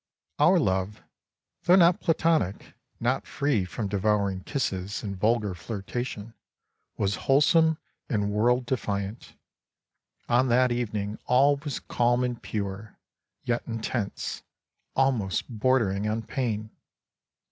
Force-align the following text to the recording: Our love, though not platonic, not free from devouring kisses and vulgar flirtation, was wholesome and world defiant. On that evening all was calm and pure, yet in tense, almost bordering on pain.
Our 0.39 0.57
love, 0.57 1.03
though 1.65 1.75
not 1.75 1.99
platonic, 2.01 2.73
not 2.99 3.27
free 3.27 3.65
from 3.65 3.87
devouring 3.87 4.39
kisses 4.45 5.03
and 5.03 5.15
vulgar 5.15 5.53
flirtation, 5.53 6.33
was 6.97 7.13
wholesome 7.27 7.77
and 8.09 8.31
world 8.31 8.65
defiant. 8.65 9.35
On 10.27 10.47
that 10.47 10.71
evening 10.71 11.19
all 11.27 11.57
was 11.57 11.79
calm 11.79 12.23
and 12.23 12.41
pure, 12.41 12.97
yet 13.43 13.61
in 13.67 13.79
tense, 13.79 14.41
almost 14.95 15.47
bordering 15.47 16.09
on 16.09 16.23
pain. 16.23 16.71